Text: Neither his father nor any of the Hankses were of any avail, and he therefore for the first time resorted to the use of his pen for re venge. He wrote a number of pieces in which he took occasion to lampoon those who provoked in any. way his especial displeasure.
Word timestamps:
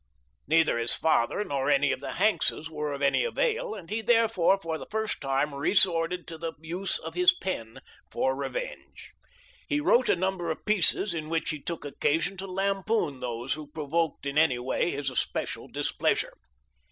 Neither 0.47 0.79
his 0.79 0.95
father 0.95 1.43
nor 1.43 1.69
any 1.69 1.91
of 1.91 1.99
the 2.01 2.13
Hankses 2.13 2.71
were 2.71 2.91
of 2.91 3.03
any 3.03 3.23
avail, 3.23 3.75
and 3.75 3.87
he 3.87 4.01
therefore 4.01 4.57
for 4.59 4.79
the 4.79 4.87
first 4.89 5.21
time 5.21 5.53
resorted 5.53 6.25
to 6.25 6.39
the 6.39 6.53
use 6.59 6.97
of 6.97 7.13
his 7.13 7.33
pen 7.37 7.81
for 8.09 8.35
re 8.35 8.49
venge. 8.49 9.13
He 9.67 9.79
wrote 9.79 10.09
a 10.09 10.15
number 10.15 10.49
of 10.49 10.65
pieces 10.65 11.13
in 11.13 11.29
which 11.29 11.51
he 11.51 11.61
took 11.61 11.85
occasion 11.85 12.35
to 12.37 12.47
lampoon 12.47 13.19
those 13.19 13.53
who 13.53 13.67
provoked 13.67 14.25
in 14.25 14.39
any. 14.39 14.57
way 14.57 14.89
his 14.89 15.11
especial 15.11 15.67
displeasure. 15.67 16.33